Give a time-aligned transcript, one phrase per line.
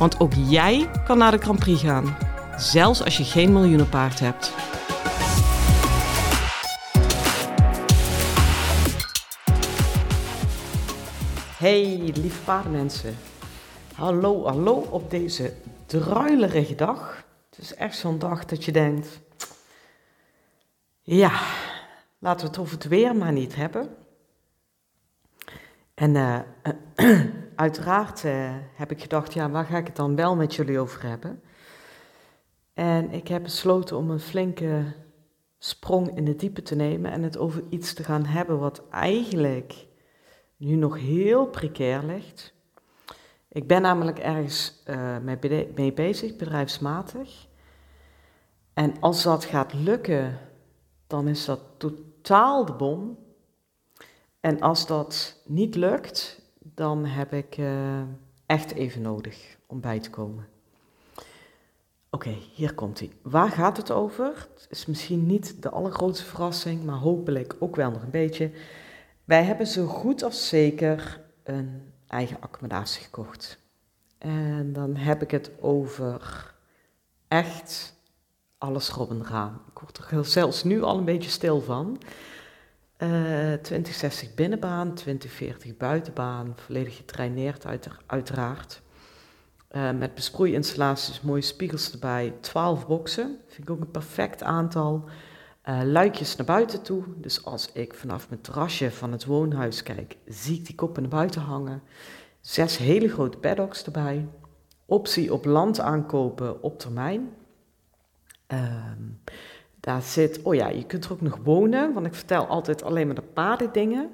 [0.00, 2.16] Want ook jij kan naar de Grand Prix gaan,
[2.56, 4.54] zelfs als je geen miljoenenpaard hebt.
[11.58, 13.16] Hey, lieve paardenmensen.
[13.94, 15.52] Hallo, hallo op deze
[15.86, 17.24] druilerige dag.
[17.50, 19.20] Het is echt zo'n dag dat je denkt...
[21.02, 21.40] Ja,
[22.18, 23.96] laten we het over het weer maar niet hebben.
[25.94, 26.38] En uh,
[27.60, 31.02] uiteraard uh, heb ik gedacht, ja, waar ga ik het dan wel met jullie over
[31.02, 31.42] hebben?
[32.74, 34.94] En ik heb besloten om een flinke
[35.58, 39.86] sprong in de diepe te nemen en het over iets te gaan hebben wat eigenlijk
[40.56, 42.52] nu nog heel precair ligt.
[43.48, 44.82] Ik ben namelijk ergens
[45.22, 47.46] mee, mee bezig, bedrijfsmatig.
[48.74, 50.38] En als dat gaat lukken,
[51.06, 53.18] dan is dat totaal de bom.
[54.40, 56.39] En als dat niet lukt,
[56.80, 58.00] dan heb ik uh,
[58.46, 60.46] echt even nodig om bij te komen.
[62.10, 63.12] Oké, hier komt hij.
[63.22, 64.48] Waar gaat het over?
[64.54, 68.50] Het is misschien niet de allergrootste verrassing, maar hopelijk ook wel nog een beetje.
[69.24, 73.58] Wij hebben zo goed als zeker een eigen accommodatie gekocht.
[74.18, 76.54] En dan heb ik het over
[77.28, 77.94] echt
[78.58, 79.60] alles erop en eraan.
[79.72, 82.00] Ik word er zelfs nu al een beetje stil van.
[83.02, 88.82] Uh, eh, 2060 binnenbaan, 2040 buitenbaan, volledig getraineerd uit, uiteraard.
[89.72, 95.04] Uh, met besproeiinstallaties, mooie spiegels erbij, 12 boxen, vind ik ook een perfect aantal.
[95.68, 100.16] Uh, luikjes naar buiten toe, dus als ik vanaf mijn terrasje van het woonhuis kijk,
[100.26, 101.82] zie ik die koppen naar buiten hangen.
[102.40, 104.28] Zes hele grote paddocks erbij.
[104.86, 107.34] Optie op land aankopen op termijn.
[108.46, 109.02] Ehm,
[109.80, 113.06] daar zit, oh ja, je kunt er ook nog wonen, want ik vertel altijd alleen
[113.06, 114.10] maar de paardendingen.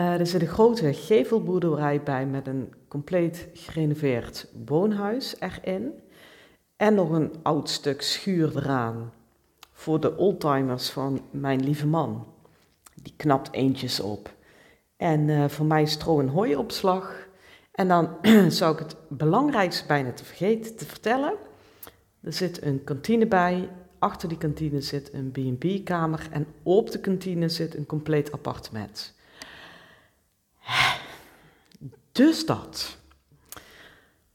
[0.00, 5.92] Uh, er zit een grote gevelboerderij bij met een compleet gerenoveerd woonhuis erin.
[6.76, 9.12] En nog een oud stuk schuur eraan
[9.72, 12.26] voor de oldtimers van mijn lieve man.
[12.94, 14.34] Die knapt eentjes op.
[14.96, 17.28] En uh, voor mij stro- en hooiopslag.
[17.72, 18.16] En dan
[18.48, 21.34] zou ik het belangrijkste bijna te vergeten te vertellen.
[22.22, 23.68] Er zit een kantine bij
[23.98, 29.14] Achter die kantine zit een B&B-kamer en op de kantine zit een compleet appartement.
[32.12, 32.96] Dus dat.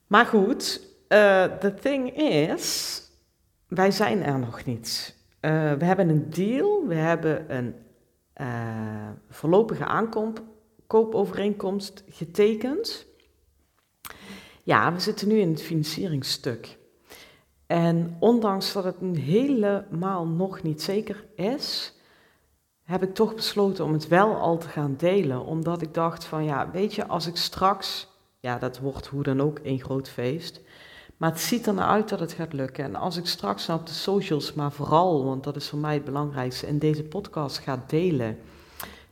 [0.08, 3.02] Maar goed, uh, the thing is,
[3.68, 5.16] wij zijn er nog niet.
[5.42, 7.76] Uh, we hebben een deal, we hebben een
[8.42, 13.06] uh, voorlopige aankoopovereenkomst getekend.
[14.64, 16.78] Ja, we zitten nu in het financieringsstuk.
[17.72, 21.94] En ondanks dat het helemaal nog niet zeker is,
[22.84, 25.46] heb ik toch besloten om het wel al te gaan delen.
[25.46, 28.08] Omdat ik dacht van ja, weet je, als ik straks,
[28.40, 30.62] ja, dat wordt hoe dan ook een groot feest.
[31.18, 32.84] Maar het ziet er naar uit dat het gaat lukken.
[32.84, 36.06] En als ik straks op de socials, maar vooral, want dat is voor mij het
[36.06, 38.38] belangrijkste, in deze podcast ga delen.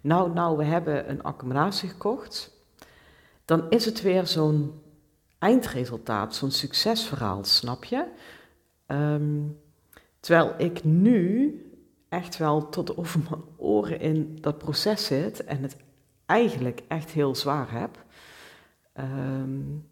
[0.01, 2.51] Nou, nou, we hebben een accommodatie gekocht.
[3.45, 4.81] Dan is het weer zo'n
[5.37, 8.05] eindresultaat, zo'n succesverhaal, snap je?
[8.91, 9.57] Um,
[10.19, 11.53] terwijl ik nu
[12.09, 15.77] echt wel tot over mijn oren in dat proces zit en het
[16.25, 18.05] eigenlijk echt heel zwaar heb.
[18.99, 19.87] Um,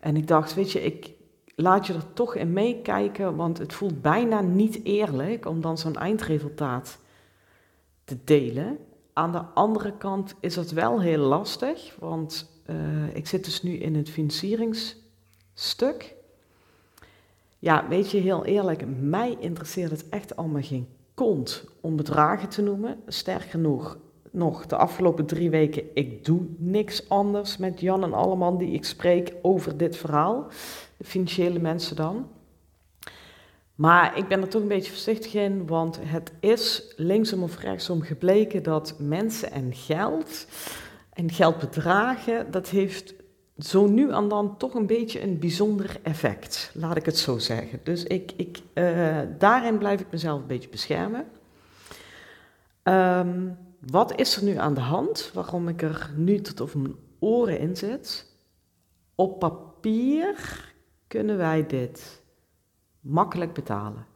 [0.00, 1.12] en ik dacht, weet je, ik
[1.54, 5.96] laat je er toch in meekijken, want het voelt bijna niet eerlijk om dan zo'n
[5.96, 6.98] eindresultaat
[8.04, 8.78] te delen.
[9.12, 13.72] Aan de andere kant is dat wel heel lastig, want uh, ik zit dus nu
[13.72, 16.18] in het financieringsstuk.
[17.62, 22.62] Ja, weet je, heel eerlijk, mij interesseert het echt allemaal geen kont om bedragen te
[22.62, 23.00] noemen.
[23.06, 23.98] Sterker genoeg,
[24.30, 28.84] nog de afgelopen drie weken, ik doe niks anders met Jan en Alleman die ik
[28.84, 30.46] spreek over dit verhaal.
[30.96, 32.28] De financiële mensen dan.
[33.74, 38.02] Maar ik ben er toch een beetje voorzichtig in, want het is linksom of rechtsom
[38.02, 40.46] gebleken dat mensen en geld
[41.12, 43.14] en geldbedragen, dat heeft
[43.60, 47.80] zo nu en dan toch een beetje een bijzonder effect, laat ik het zo zeggen.
[47.82, 51.24] Dus ik, ik, uh, daarin blijf ik mezelf een beetje beschermen.
[52.82, 53.56] Um,
[53.90, 55.30] wat is er nu aan de hand?
[55.34, 58.26] Waarom ik er nu tot over mijn oren in zit?
[59.14, 60.34] Op papier
[61.06, 62.22] kunnen wij dit
[63.00, 64.06] makkelijk betalen.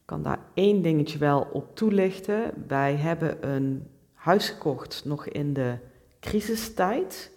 [0.00, 2.64] Ik kan daar één dingetje wel op toelichten.
[2.68, 5.74] Wij hebben een huis gekocht nog in de
[6.20, 7.30] crisistijd.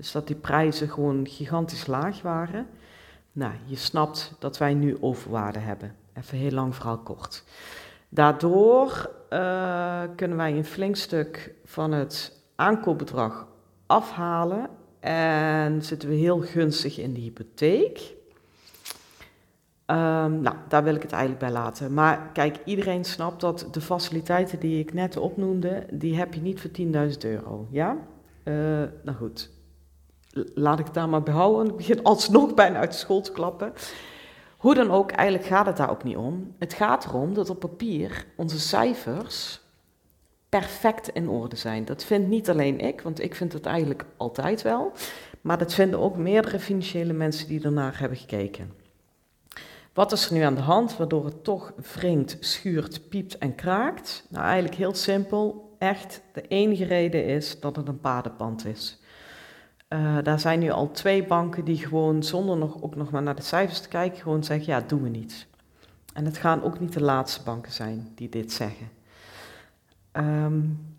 [0.00, 2.66] Dus dat die prijzen gewoon gigantisch laag waren.
[3.32, 5.94] Nou, je snapt dat wij nu overwaarde hebben.
[6.12, 7.44] Even heel lang verhaal kort.
[8.08, 13.46] Daardoor uh, kunnen wij een flink stuk van het aankoopbedrag
[13.86, 14.68] afhalen
[15.00, 17.98] en zitten we heel gunstig in de hypotheek.
[19.86, 21.94] Um, nou, daar wil ik het eigenlijk bij laten.
[21.94, 26.60] Maar kijk, iedereen snapt dat de faciliteiten die ik net opnoemde, die heb je niet
[26.60, 26.70] voor
[27.10, 27.66] 10.000 euro.
[27.70, 27.96] Ja?
[28.44, 28.54] Uh,
[29.02, 29.50] nou goed,
[30.54, 31.70] laat ik daar maar behouden.
[31.70, 33.72] Ik begin alsnog bijna uit school te klappen.
[34.56, 36.54] Hoe dan ook, eigenlijk gaat het daar ook niet om.
[36.58, 39.60] Het gaat erom dat op papier onze cijfers
[40.48, 41.84] perfect in orde zijn.
[41.84, 44.92] Dat vindt niet alleen ik, want ik vind het eigenlijk altijd wel.
[45.40, 48.72] Maar dat vinden ook meerdere financiële mensen die ernaar hebben gekeken.
[49.92, 54.26] Wat is er nu aan de hand waardoor het toch wringt, schuurt, piept en kraakt?
[54.28, 55.74] Nou, eigenlijk heel simpel.
[55.78, 58.99] Echt, de enige reden is dat het een paardenpand is.
[59.92, 63.36] Uh, daar zijn nu al twee banken die gewoon zonder nog, ook nog maar naar
[63.36, 65.46] de cijfers te kijken, gewoon zeggen, ja, doen we niet.
[66.12, 68.88] En het gaan ook niet de laatste banken zijn die dit zeggen.
[70.12, 70.90] Um,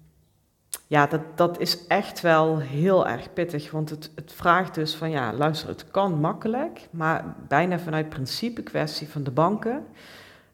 [0.88, 5.10] ja, dat, dat is echt wel heel erg pittig, want het, het vraagt dus van,
[5.10, 9.86] ja, luister, het kan makkelijk, maar bijna vanuit principe kwestie van de banken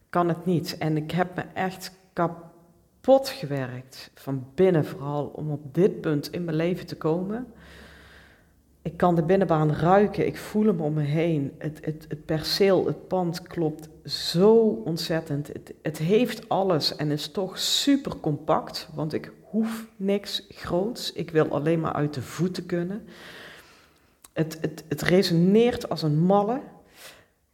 [0.10, 0.78] kan het niet.
[0.78, 6.44] En ik heb me echt kapot gewerkt, van binnen vooral, om op dit punt in
[6.44, 7.54] mijn leven te komen.
[8.88, 11.52] Ik kan de binnenbaan ruiken, ik voel hem om me heen.
[11.58, 14.56] Het, het, het perceel, het pand klopt zo
[14.86, 15.48] ontzettend.
[15.48, 21.14] Het, het heeft alles en is toch super compact, want ik hoef niks groots.
[21.14, 23.04] Ik wil alleen maar uit de voeten kunnen.
[24.34, 26.62] Het, het, het resoneert als een malle.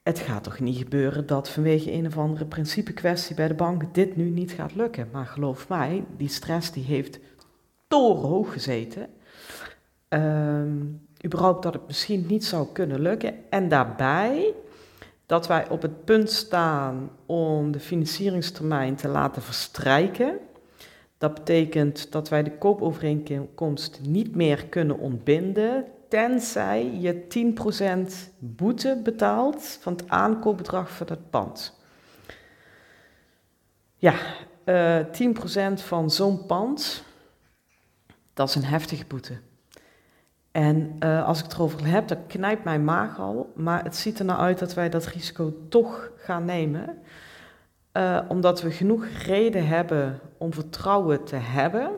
[0.03, 3.94] Het gaat toch niet gebeuren dat vanwege een of andere principe kwestie bij de bank
[3.94, 5.09] dit nu niet gaat lukken.
[5.12, 7.19] Maar geloof mij, die stress die heeft
[7.88, 9.09] torenhoog gezeten.
[10.09, 13.36] Um, überhaupt dat het misschien niet zou kunnen lukken.
[13.50, 14.54] En daarbij
[15.25, 20.40] dat wij op het punt staan om de financieringstermijn te laten verstrijken.
[21.18, 27.28] Dat betekent dat wij de koopovereenkomst niet meer kunnen ontbinden, tenzij je
[28.30, 31.80] 10% boete betaalt van het aankoopbedrag van het pand.
[33.96, 34.14] Ja,
[34.66, 37.04] uh, eh, 10% van zo'n pand,
[38.34, 39.34] dat is een heftige boete.
[40.53, 43.51] En uh, als ik het erover heb, dan knijpt mijn maag al.
[43.55, 46.97] Maar het ziet er nou uit dat wij dat risico toch gaan nemen.
[47.94, 51.91] Uh, omdat we genoeg reden hebben om vertrouwen te hebben.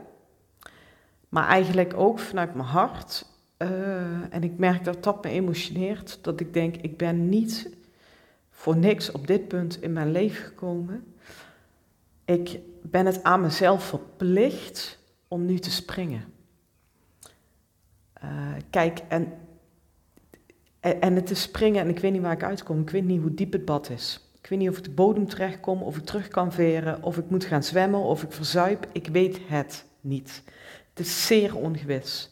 [1.30, 3.26] Maar eigenlijk ook vanuit mijn hart.
[3.58, 3.70] Uh,
[4.30, 6.20] en ik merk dat dat me emotioneert.
[6.22, 7.70] Dat ik denk, ik ben niet
[8.50, 11.14] voor niks op dit punt in mijn leven gekomen.
[12.26, 16.34] Ik ben het aan mezelf verplicht om nu te springen.
[18.26, 19.34] Uh, kijk, en,
[20.80, 22.82] en het is springen en ik weet niet waar ik uitkom.
[22.82, 24.20] Ik weet niet hoe diep het bad is.
[24.42, 27.30] Ik weet niet of ik de bodem terechtkom, of ik terug kan veren, of ik
[27.30, 28.88] moet gaan zwemmen, of ik verzuip.
[28.92, 30.44] Ik weet het niet.
[30.90, 32.32] Het is zeer ongewis.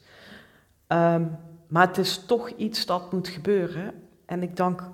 [0.88, 1.38] Um,
[1.68, 3.94] maar het is toch iets dat moet gebeuren.
[4.26, 4.90] En ik dank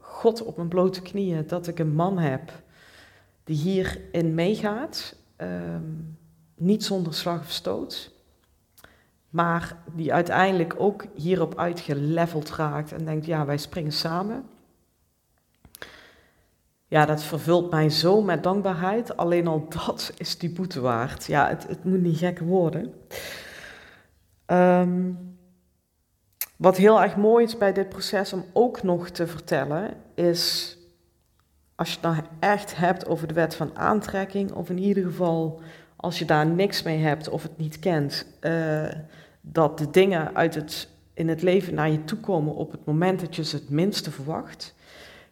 [0.00, 2.52] God op mijn blote knieën dat ik een man heb
[3.44, 5.16] die hierin meegaat.
[5.36, 6.18] Um,
[6.54, 8.13] niet zonder slag of stoot
[9.34, 14.44] maar die uiteindelijk ook hierop uitgeleveld raakt en denkt, ja, wij springen samen.
[16.86, 19.16] Ja, dat vervult mij zo met dankbaarheid.
[19.16, 21.26] Alleen al dat is die boete waard.
[21.26, 22.94] Ja, het, het moet niet gek worden.
[24.46, 25.36] Um,
[26.56, 30.76] wat heel erg mooi is bij dit proces om ook nog te vertellen, is
[31.74, 35.60] als je het nou echt hebt over de wet van aantrekking, of in ieder geval
[35.96, 38.88] als je daar niks mee hebt of het niet kent, uh,
[39.46, 43.20] dat de dingen uit het, in het leven naar je toe komen op het moment
[43.20, 44.74] dat je ze het minste verwacht.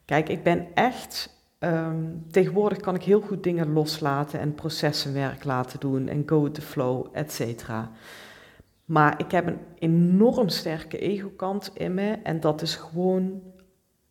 [0.04, 1.40] Kijk, ik ben echt.
[1.58, 6.54] Um, tegenwoordig kan ik heel goed dingen loslaten en processenwerk laten doen en go with
[6.54, 7.90] the flow, et cetera.
[8.84, 13.42] Maar ik heb een enorm sterke ego-kant in me en dat is gewoon,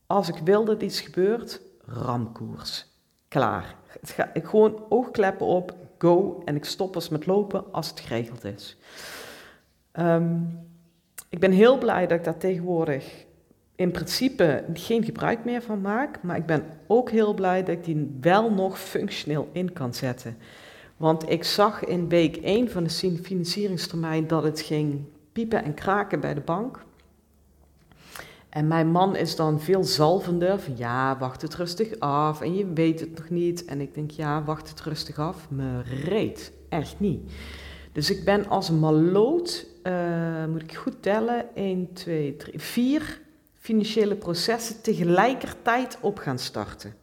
[0.05, 2.87] als ik wil dat iets gebeurt, ramkoers.
[3.27, 3.75] Klaar.
[4.33, 8.77] ik gewoon oogkleppen op, go en ik stop eens met lopen als het geregeld is.
[9.99, 10.59] Um,
[11.29, 13.25] ik ben heel blij dat ik daar tegenwoordig
[13.75, 17.83] in principe geen gebruik meer van maak, maar ik ben ook heel blij dat ik
[17.83, 20.37] die wel nog functioneel in kan zetten.
[20.97, 26.19] Want ik zag in week 1 van de financieringstermijn dat het ging piepen en kraken
[26.19, 26.83] bij de bank.
[28.49, 32.73] En mijn man is dan veel zalvender van ja, wacht het rustig af en je
[32.73, 33.65] weet het nog niet.
[33.65, 35.49] En ik denk ja, wacht het rustig af.
[35.49, 37.31] Me reet, echt niet.
[37.91, 43.21] Dus ik ben als een maloot, uh, moet ik goed tellen, 1, 2, 3, 4
[43.59, 46.93] financiële processen tegelijkertijd op gaan starten.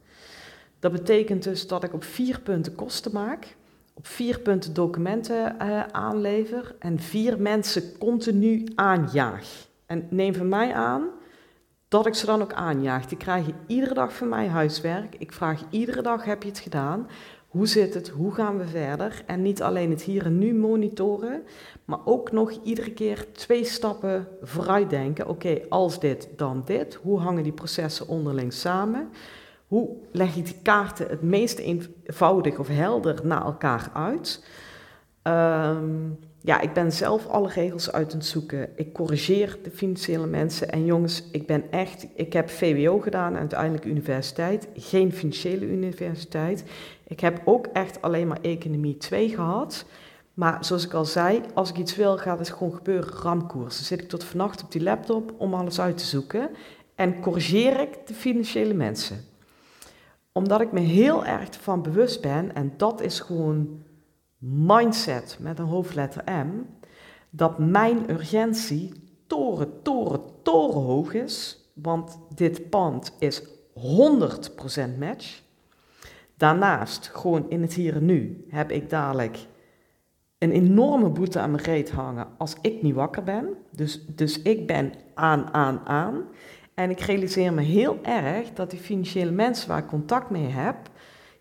[0.79, 3.55] Dat betekent dus dat ik op vier punten kosten maak,
[3.93, 9.67] op vier punten documenten uh, aanlever en vier mensen continu aanjaag.
[9.85, 11.07] En neem van mij aan
[11.87, 13.05] dat ik ze dan ook aanjaag.
[13.05, 15.15] Die krijgen iedere dag van mij huiswerk.
[15.17, 17.07] Ik vraag iedere dag: heb je het gedaan?
[17.49, 18.07] Hoe zit het?
[18.09, 19.23] Hoe gaan we verder?
[19.25, 21.43] En niet alleen het hier en nu monitoren,
[21.85, 25.27] maar ook nog iedere keer twee stappen vooruit denken.
[25.27, 26.99] Oké, als dit, dan dit.
[27.01, 29.09] Hoe hangen die processen onderling samen?
[29.67, 34.43] Hoe leg ik die kaarten het meest eenvoudig of helder naar elkaar uit?
[35.23, 38.69] Um, ja, ik ben zelf alle regels uit het zoeken.
[38.75, 40.69] Ik corrigeer de financiële mensen.
[40.69, 44.67] En jongens, ik ben echt, ik heb VWO gedaan en uiteindelijk universiteit.
[44.75, 46.63] Geen financiële universiteit.
[47.07, 49.85] Ik heb ook echt alleen maar economie 2 gehad.
[50.33, 53.13] Maar zoals ik al zei, als ik iets wil, gaat het gewoon gebeuren.
[53.13, 53.75] Ramkoers.
[53.75, 56.49] Dan zit ik tot vannacht op die laptop om alles uit te zoeken.
[56.95, 59.25] En corrigeer ik de financiële mensen.
[60.31, 63.83] Omdat ik me heel erg van bewust ben, en dat is gewoon
[64.39, 66.49] mindset met een hoofdletter M,
[67.29, 68.93] dat mijn urgentie
[69.27, 75.41] toren, toren, toren hoog is, want dit pand is 100% match.
[76.37, 79.47] Daarnaast, gewoon in het hier en nu, heb ik dadelijk
[80.37, 83.47] een enorme boete aan mijn reet hangen als ik niet wakker ben.
[83.71, 86.23] Dus, dus ik ben aan, aan, aan.
[86.73, 90.75] En ik realiseer me heel erg dat die financiële mensen waar ik contact mee heb,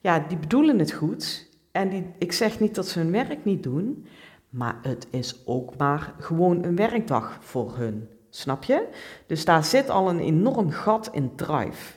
[0.00, 1.47] ja, die bedoelen het goed.
[1.78, 4.06] En die, ik zeg niet dat ze hun werk niet doen,
[4.48, 8.08] maar het is ook maar gewoon een werkdag voor hun.
[8.30, 8.88] Snap je?
[9.26, 11.96] Dus daar zit al een enorm gat in drive.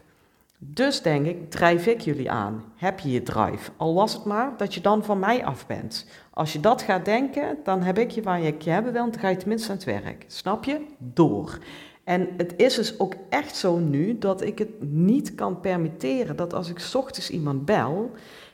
[0.58, 2.64] Dus denk ik, drijf ik jullie aan.
[2.76, 3.72] Heb je je drive?
[3.78, 6.08] Al was het maar dat je dan van mij af bent.
[6.34, 9.30] Als je dat gaat denken, dan heb ik je waar je hebben wil, dan ga
[9.30, 10.26] je tenminste aan het werk.
[10.28, 10.86] Snap je?
[10.98, 11.58] Door.
[12.04, 16.54] En het is dus ook echt zo nu dat ik het niet kan permitteren dat
[16.54, 18.12] als ik ochtends iemand bel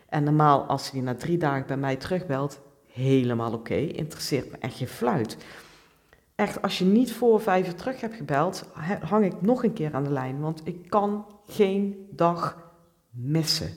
[0.09, 2.59] en normaal, als hij na drie dagen bij mij terugbelt,
[2.91, 5.37] helemaal oké, interesseert me echt geen fluit.
[6.35, 8.69] Echt, als je niet voor vijf uur terug hebt gebeld,
[9.01, 12.57] hang ik nog een keer aan de lijn, want ik kan geen dag
[13.09, 13.69] missen.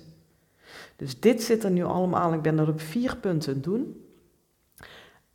[0.97, 4.05] Dus dit zit er nu allemaal, ik ben er op vier punten doen.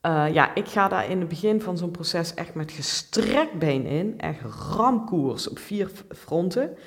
[0.02, 3.86] Uh, ja, ik ga daar in het begin van zo'n proces echt met gestrekt been
[3.86, 4.42] in, echt
[4.76, 6.78] ramkoers op vier fronten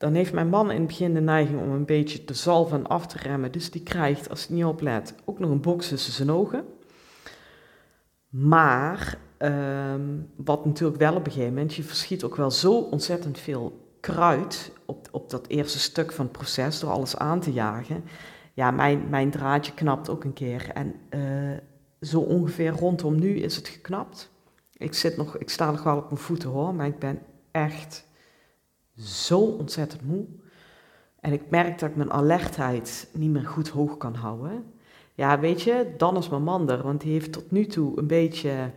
[0.00, 2.86] dan heeft mijn man in het begin de neiging om een beetje te zalven en
[2.86, 3.52] af te remmen.
[3.52, 6.64] Dus die krijgt, als hij niet oplet, ook nog een box tussen zijn ogen.
[8.28, 13.38] Maar ehm, wat natuurlijk wel op een gegeven moment, je verschiet ook wel zo ontzettend
[13.38, 18.04] veel kruid op, op dat eerste stuk van het proces door alles aan te jagen.
[18.54, 20.70] Ja, mijn, mijn draadje knapt ook een keer.
[20.74, 21.56] En uh,
[22.00, 24.30] zo ongeveer rondom nu is het geknapt.
[24.72, 27.18] Ik, zit nog, ik sta nog wel op mijn voeten hoor, maar ik ben
[27.50, 28.08] echt
[29.02, 30.24] zo ontzettend moe.
[31.20, 34.64] En ik merk dat ik mijn alertheid niet meer goed hoog kan houden.
[35.14, 38.06] Ja, weet je, dan is mijn man er, want die heeft tot nu toe een
[38.06, 38.70] beetje...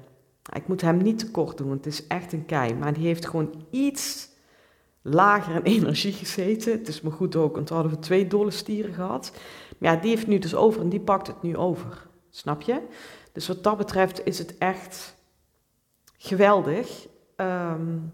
[0.53, 2.73] Ik moet hem niet tekort doen, want het is echt een kei.
[2.73, 4.29] Maar die heeft gewoon iets
[5.01, 6.71] lager in energie gezeten.
[6.71, 9.31] Het is me goed ook, want we hadden we twee dolle stieren gehad.
[9.77, 12.07] Maar ja, die heeft nu dus over en die pakt het nu over.
[12.29, 12.81] Snap je?
[13.31, 15.15] Dus wat dat betreft is het echt
[16.17, 17.07] geweldig.
[17.37, 18.11] Um,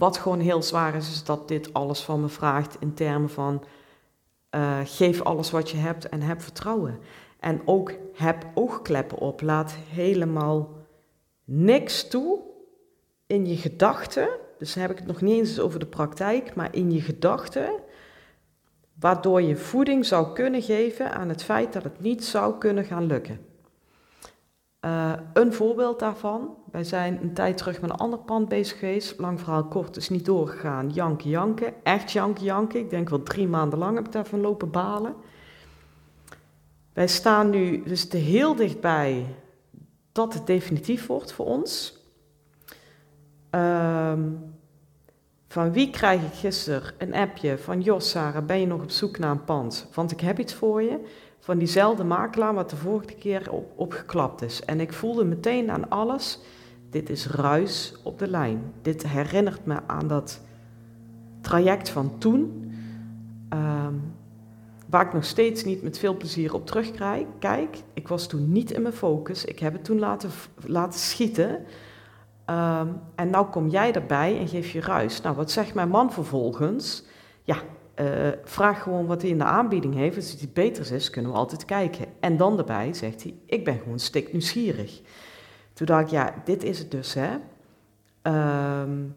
[0.00, 3.64] wat gewoon heel zwaar is, is dat dit alles van me vraagt in termen van
[4.50, 6.98] uh, geef alles wat je hebt en heb vertrouwen.
[7.40, 9.40] En ook heb oogkleppen op.
[9.42, 10.68] Laat helemaal
[11.44, 12.40] niks toe
[13.26, 14.28] in je gedachten.
[14.58, 17.72] Dus heb ik het nog niet eens over de praktijk, maar in je gedachten.
[19.00, 23.06] Waardoor je voeding zou kunnen geven aan het feit dat het niet zou kunnen gaan
[23.06, 23.49] lukken.
[24.86, 29.18] Uh, een voorbeeld daarvan, wij zijn een tijd terug met een ander pand bezig geweest,
[29.18, 33.48] lang verhaal kort, is niet doorgegaan, janken, janken, echt janken, janken, ik denk wel drie
[33.48, 35.14] maanden lang heb ik daarvan lopen balen.
[36.92, 39.26] Wij staan nu dus te heel dichtbij
[40.12, 41.98] dat het definitief wordt voor ons.
[43.50, 44.54] Um,
[45.48, 49.18] van wie krijg ik gisteren een appje van Jos, Sarah, ben je nog op zoek
[49.18, 49.88] naar een pand?
[49.94, 50.98] Want ik heb iets voor je
[51.50, 54.64] van diezelfde makelaar wat de vorige keer op, opgeklapt is.
[54.64, 56.38] En ik voelde meteen aan alles,
[56.90, 58.72] dit is ruis op de lijn.
[58.82, 60.40] Dit herinnert me aan dat
[61.40, 62.72] traject van toen,
[63.48, 63.94] ehm,
[64.86, 67.26] waar ik nog steeds niet met veel plezier op terugkijk.
[67.94, 70.30] Ik was toen niet in mijn focus, ik heb het toen laten,
[70.66, 71.64] laten schieten.
[72.44, 75.20] Ehm, en nou kom jij erbij en geef je ruis.
[75.20, 77.04] Nou, wat zegt mijn man vervolgens?
[77.42, 77.56] Ja,
[78.00, 80.16] uh, vraag gewoon wat hij in de aanbieding heeft.
[80.16, 82.06] Als het beter is, kunnen we altijd kijken.
[82.20, 85.00] En dan erbij zegt hij, ik ben gewoon stik nieuwsgierig.
[85.72, 87.30] Toen dacht ik, ja, dit is het dus, hè.
[88.82, 89.16] Um,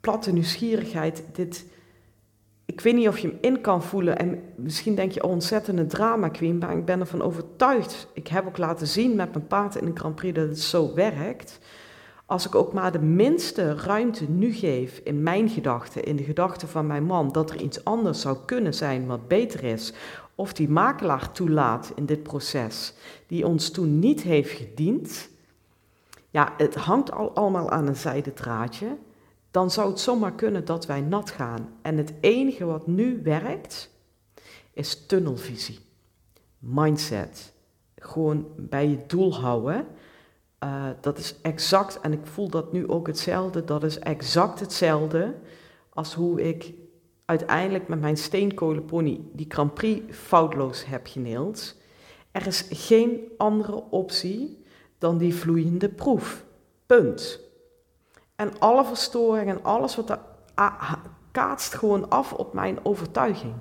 [0.00, 1.66] platte nieuwsgierigheid, dit...
[2.64, 5.86] Ik weet niet of je hem in kan voelen en misschien denk je, oh ontzettende
[5.86, 8.08] drama queen, maar ik ben ervan overtuigd.
[8.14, 10.94] Ik heb ook laten zien met mijn paard in de Grand Prix dat het zo
[10.94, 11.58] werkt.
[12.28, 16.68] Als ik ook maar de minste ruimte nu geef in mijn gedachten, in de gedachten
[16.68, 19.92] van mijn man, dat er iets anders zou kunnen zijn wat beter is,
[20.34, 22.94] of die makelaar toelaat in dit proces,
[23.26, 25.28] die ons toen niet heeft gediend,
[26.30, 28.96] ja, het hangt al allemaal aan een zijden draadje,
[29.50, 31.68] dan zou het zomaar kunnen dat wij nat gaan.
[31.82, 33.90] En het enige wat nu werkt,
[34.72, 35.78] is tunnelvisie,
[36.58, 37.52] mindset,
[37.96, 39.86] gewoon bij je doel houden.
[40.64, 45.34] Uh, dat is exact, en ik voel dat nu ook hetzelfde, dat is exact hetzelfde
[45.88, 46.72] als hoe ik
[47.24, 51.76] uiteindelijk met mijn steenkolenpony die Grand Prix foutloos heb geneeld.
[52.30, 54.64] Er is geen andere optie
[54.98, 56.44] dan die vloeiende proef.
[56.86, 57.40] Punt.
[58.36, 60.20] En alle verstoringen en alles wat er
[61.30, 63.54] kaatst gewoon af op mijn overtuiging.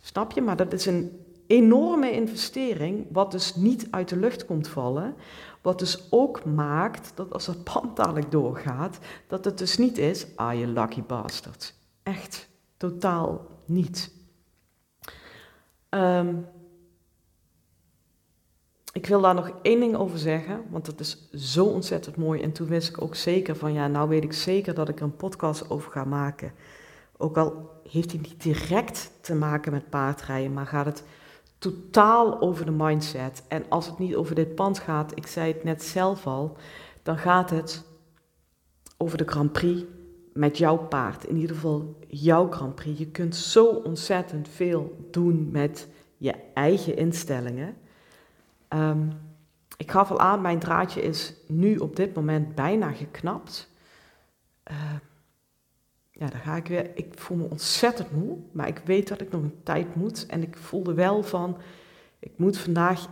[0.00, 0.42] Snap je?
[0.42, 5.14] Maar dat is een enorme investering, wat dus niet uit de lucht komt vallen.
[5.62, 10.58] Wat dus ook maakt dat als het pand doorgaat, dat het dus niet is, ah
[10.58, 11.74] je lucky bastard.
[12.02, 14.10] Echt, totaal niet.
[15.90, 16.46] Um,
[18.92, 22.42] ik wil daar nog één ding over zeggen, want dat is zo ontzettend mooi.
[22.42, 25.04] En toen wist ik ook zeker van, ja, nou weet ik zeker dat ik er
[25.04, 26.52] een podcast over ga maken.
[27.16, 31.04] Ook al heeft hij niet direct te maken met paardrijden, maar gaat het
[31.58, 33.42] totaal over de mindset.
[33.48, 36.56] En als het niet over dit pand gaat, ik zei het net zelf al,
[37.02, 37.84] dan gaat het
[38.96, 39.84] over de Grand Prix
[40.32, 41.24] met jouw paard.
[41.24, 42.98] In ieder geval jouw Grand Prix.
[42.98, 47.76] Je kunt zo ontzettend veel doen met je eigen instellingen.
[48.68, 49.12] Um,
[49.76, 53.70] ik gaf al aan, mijn draadje is nu op dit moment bijna geknapt.
[54.70, 54.76] Uh,
[56.18, 56.90] ja, dan ga ik weer.
[56.94, 60.26] Ik voel me ontzettend moe, maar ik weet dat ik nog een tijd moet.
[60.26, 61.56] En ik voelde wel van,
[62.18, 63.06] ik moet vandaag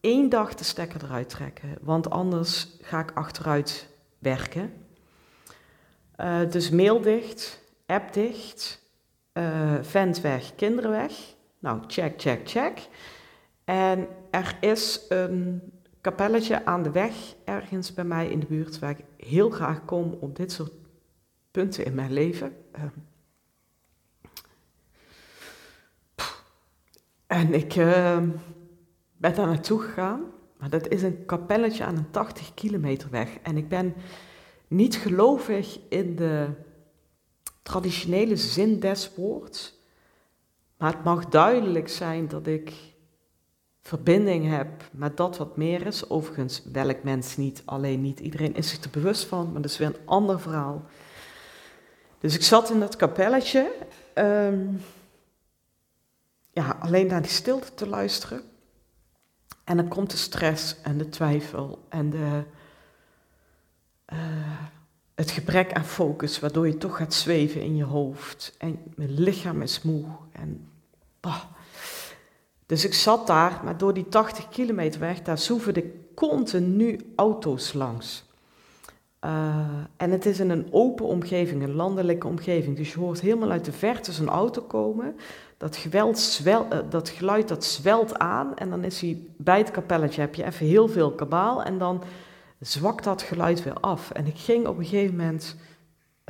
[0.00, 4.72] één dag de stekker eruit trekken, want anders ga ik achteruit werken.
[6.20, 8.82] Uh, dus mail dicht, app dicht,
[9.32, 11.12] uh, vent weg, kinderen weg.
[11.58, 12.88] Nou, check, check, check.
[13.64, 15.62] En er is een
[16.00, 20.16] kapelletje aan de weg ergens bij mij in de buurt waar ik heel graag kom
[20.20, 20.72] op dit soort
[21.58, 22.56] punten in mijn leven.
[22.72, 22.86] Ehm,
[27.26, 28.28] en ik ehm,
[29.16, 30.20] ben daar naartoe gegaan,
[30.58, 33.38] maar dat is een kapelletje aan een 80 kilometer weg.
[33.42, 33.94] En ik ben
[34.68, 36.48] niet gelovig in de
[37.62, 39.78] traditionele zin des woords,
[40.76, 42.72] maar het mag duidelijk zijn dat ik
[43.80, 46.10] verbinding heb met dat wat meer is.
[46.10, 49.78] Overigens, welk mens niet, alleen niet iedereen is zich er bewust van, maar dat is
[49.78, 50.84] weer een ander verhaal.
[52.20, 53.72] Dus ik zat in dat kapelletje,
[54.14, 54.80] um,
[56.50, 58.42] ja, alleen naar die stilte te luisteren.
[59.64, 62.42] En dan komt de stress en de twijfel en de,
[64.12, 64.18] uh,
[65.14, 68.54] het gebrek aan focus, waardoor je toch gaat zweven in je hoofd.
[68.58, 70.04] En mijn lichaam is moe.
[70.32, 70.68] En
[71.20, 71.42] bah,
[72.66, 75.74] dus ik zat daar, maar door die 80 kilometer weg, daar zoeven
[76.14, 78.24] continu auto's langs.
[79.28, 79.56] Uh,
[79.96, 82.76] en het is in een open omgeving, een landelijke omgeving.
[82.76, 85.16] Dus je hoort helemaal uit de verte zo'n auto komen.
[85.56, 86.60] Dat, geweld uh,
[86.90, 88.56] dat geluid dat zwelt aan.
[88.56, 91.62] En dan is hij bij het kapelletje, heb je even heel veel kabaal.
[91.62, 92.02] En dan
[92.60, 94.10] zwakt dat geluid weer af.
[94.10, 95.56] En ik ging op een gegeven moment,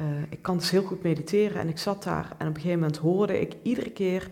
[0.01, 1.61] uh, ik kan dus heel goed mediteren.
[1.61, 4.29] En ik zat daar en op een gegeven moment hoorde ik iedere keer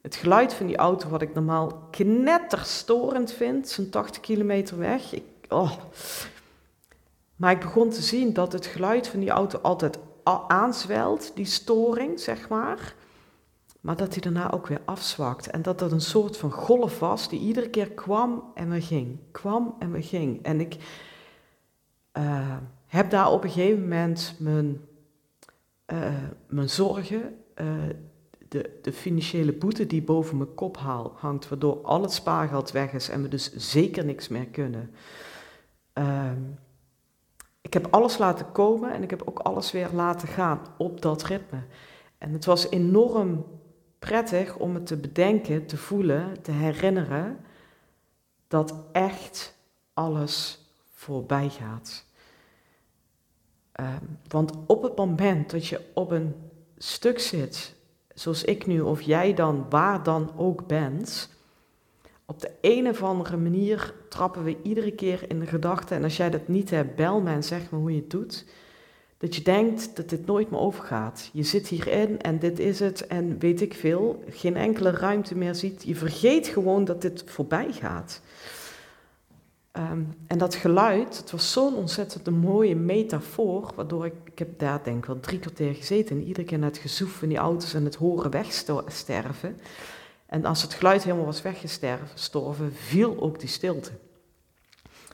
[0.00, 5.12] het geluid van die auto, wat ik normaal knetterstorend vind, zo'n 80 kilometer weg.
[5.12, 5.72] Ik, oh.
[7.36, 9.98] Maar ik begon te zien dat het geluid van die auto altijd
[10.48, 12.94] aanzwelt, die storing, zeg maar.
[13.80, 15.50] Maar dat hij daarna ook weer afzwakt.
[15.50, 19.18] En dat dat een soort van golf was die iedere keer kwam en weer ging.
[19.30, 20.42] Kwam en weer ging.
[20.42, 20.76] En ik
[22.18, 24.80] uh, heb daar op een gegeven moment mijn,
[25.92, 26.14] uh,
[26.48, 27.66] mijn zorgen, uh,
[28.48, 30.76] de, de financiële boete die boven mijn kop
[31.14, 34.90] hangt, waardoor al het spaargeld weg is en we dus zeker niks meer kunnen.
[35.92, 36.40] Ehm,
[37.66, 41.22] ik heb alles laten komen en ik heb ook alles weer laten gaan op dat
[41.22, 41.58] ritme.
[42.18, 43.44] En het was enorm
[43.98, 47.38] prettig om het te bedenken, te voelen, te herinneren
[48.48, 49.58] dat echt
[49.94, 52.04] alles voorbij gaat.
[53.72, 56.34] Ehm, want op het moment dat je op een
[56.76, 57.74] stuk zit,
[58.14, 61.35] zoals ik nu, of jij dan, waar dan ook bent,
[62.26, 66.16] op de een of andere manier trappen we iedere keer in de gedachte, en als
[66.16, 68.44] jij dat niet hebt, bel me en zeg me hoe je het doet,
[69.18, 71.30] dat je denkt dat dit nooit meer overgaat.
[71.32, 75.54] Je zit hierin en dit is het en weet ik veel, geen enkele ruimte meer
[75.54, 75.82] ziet.
[75.82, 78.20] Je vergeet gewoon dat dit voorbij gaat.
[79.72, 84.80] Ehm, en dat geluid, het was zo'n ontzettend mooie metafoor, waardoor ik, ik heb daar
[84.84, 87.74] denk ik wel drie kwartier gezeten en iedere keer naar het gezoef van die auto's
[87.74, 89.56] en het horen wegsterven.
[90.26, 93.90] En als het geluid helemaal was weggestorven, viel ook die stilte.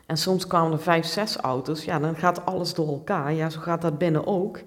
[0.07, 3.33] En soms kwamen er vijf, zes auto's, ja, dan gaat alles door elkaar.
[3.33, 4.61] Ja, zo gaat dat binnen ook.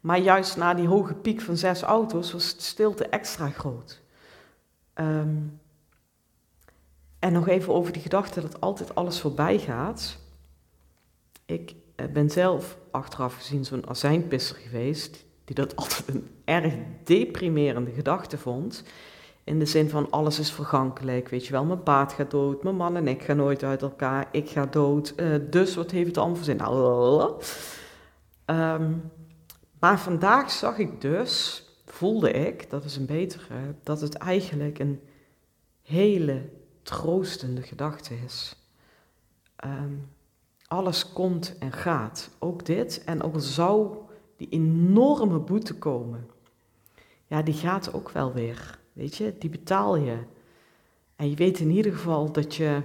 [0.00, 4.00] Maar juist na die hoge piek van zes auto's was de stilte extra groot.
[4.94, 5.36] Ehm,
[7.18, 10.18] en nog even over die gedachte dat altijd alles voorbij gaat.
[11.46, 16.74] Ik eh, ben zelf achteraf gezien zo'n azijnpisser geweest, die dat altijd een erg
[17.04, 18.82] deprimerende gedachte vond.
[19.44, 21.64] In de zin van alles is vergankelijk, weet je wel.
[21.64, 25.12] Mijn paard gaat dood, mijn man en ik gaan nooit uit elkaar, ik ga dood.
[25.16, 26.56] Uh, dus wat heeft het allemaal voor zin?
[26.56, 27.42] Nou,
[28.46, 29.10] um,
[29.78, 35.00] maar vandaag zag ik dus, voelde ik, dat is een betere, dat het eigenlijk een
[35.82, 36.48] hele
[36.82, 38.56] troostende gedachte is.
[39.64, 40.10] Um,
[40.66, 43.04] alles komt en gaat, ook dit.
[43.04, 43.96] En ook al zou
[44.36, 46.28] die enorme boete komen,
[47.26, 48.80] ja, die gaat ook wel weer.
[48.92, 50.18] Weet je, die betaal je.
[51.16, 52.82] En je weet in ieder geval dat je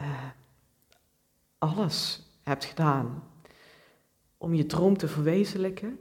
[0.00, 0.28] uh,
[1.58, 3.22] alles hebt gedaan
[4.38, 5.98] om je droom te verwezenlijken.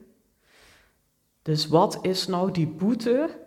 [1.42, 3.40] Dus wat is nou die boete,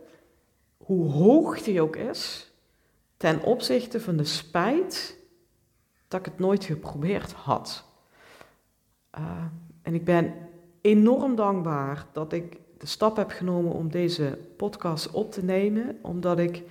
[0.77, 2.53] hoe hoog die ook is,
[3.17, 5.19] ten opzichte van de spijt
[6.09, 7.85] dat ik het nooit geprobeerd had?
[9.19, 9.45] Uh,
[9.83, 10.35] en ik ben
[10.81, 16.39] enorm dankbaar dat ik de stap heb genomen om deze podcast op te nemen, omdat
[16.39, 16.63] ik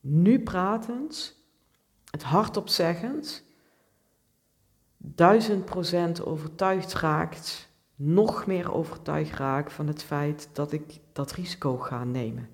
[0.00, 1.36] nu pratend,
[2.10, 3.44] het hardop zeggend,
[4.96, 11.78] duizend procent overtuigd raakt, nog meer overtuigd raak van het feit dat ik dat risico
[11.78, 12.48] ga nemen.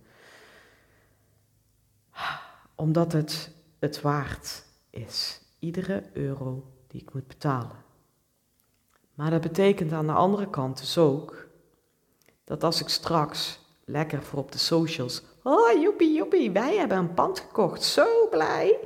[2.75, 7.85] Omdat het het waard is, iedere euro die ik moet betalen.
[9.15, 11.46] Maar dat betekent aan de andere kant dus ook
[12.47, 17.15] dat als ik straks lekker voor op de socials, oh joepie joepie, wij hebben een
[17.15, 18.79] pand gekocht, zo blij,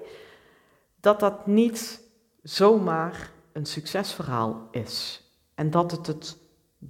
[1.00, 2.00] dat dat niet
[2.42, 5.24] zomaar een succesverhaal is.
[5.54, 6.36] En dat het het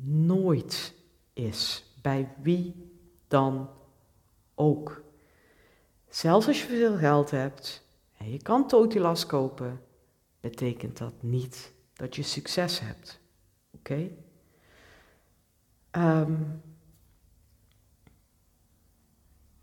[0.05, 0.95] nooit
[1.33, 2.93] is, bij wie
[3.29, 3.71] dan
[4.55, 5.03] ook.
[6.09, 7.87] Zelfs als je veel geld hebt
[8.19, 9.81] en je kan Totilas kopen,
[10.41, 13.21] betekent dat niet dat je succes hebt.
[13.75, 14.11] Oké?
[15.93, 16.63] Um,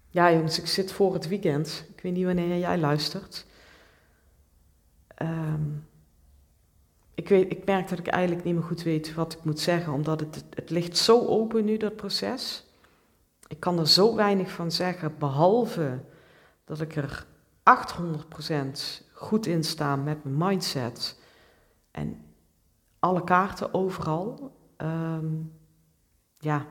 [0.09, 1.85] ja, jongens, ik zit voor het weekend.
[1.95, 3.45] Ik weet niet wanneer jij luistert.
[5.21, 5.87] Um,
[7.13, 9.93] ik, weet, ik merk dat ik eigenlijk niet meer goed weet wat ik moet zeggen,
[9.93, 12.65] omdat het, het ligt zo open nu, dat proces.
[13.47, 15.99] Ik kan er zo weinig van zeggen, behalve
[16.65, 17.25] dat ik er
[17.63, 21.19] 800% goed in sta met mijn mindset
[21.91, 22.25] en
[22.99, 24.55] alle kaarten overal.
[24.77, 25.56] Um,
[26.39, 26.65] ja,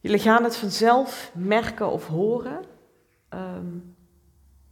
[0.00, 2.64] jullie gaan het vanzelf merken of horen.
[3.28, 3.78] Ehm,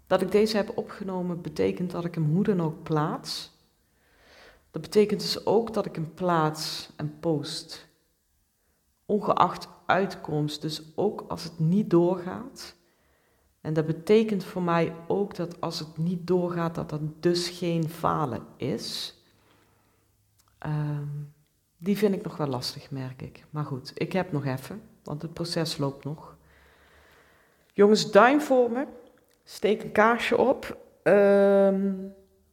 [0.07, 3.57] dat ik deze heb opgenomen betekent dat ik hem hoe dan ook plaats.
[4.71, 7.89] Dat betekent dus ook dat ik hem plaats en post.
[9.07, 12.77] Ongeacht uitkomst, dus ook als het niet doorgaat.
[13.61, 17.89] En dat betekent voor mij ook dat als het niet doorgaat, dat dat dus geen
[17.89, 19.15] falen is.
[20.67, 21.33] Um,
[21.79, 23.45] die vind ik nog wel lastig, merk ik.
[23.51, 26.37] Maar goed, ik heb nog even, want het proces loopt nog.
[27.73, 28.87] Jongens, duim voor me.
[29.45, 30.77] Steek een kaarsje op.
[31.03, 31.91] Ehm,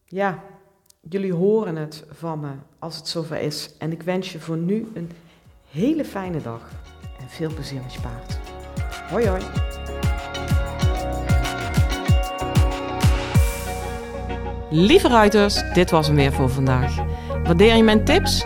[0.05, 0.43] ja,
[1.09, 3.73] jullie horen het van me als het zover is.
[3.77, 5.11] En ik wens je voor nu een
[5.69, 6.71] hele fijne dag.
[7.19, 8.39] En veel plezier met je paard.
[9.09, 9.43] Hoi hoi.
[14.69, 16.95] Lieve ruiters, dit was hem weer voor vandaag.
[17.43, 18.45] Waardeer je mijn tips?